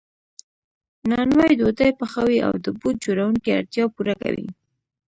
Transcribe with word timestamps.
نانوای 1.09 1.51
ډوډۍ 1.59 1.91
پخوي 1.99 2.37
او 2.47 2.53
د 2.63 2.67
بوټ 2.79 2.95
جوړونکي 3.05 3.49
اړتیا 3.59 3.85
پوره 3.95 4.15
کوي 4.23 4.47